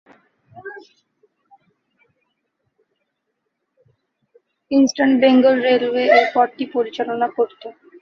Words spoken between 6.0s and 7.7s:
এই রেলপথটি পরিচালনা করত।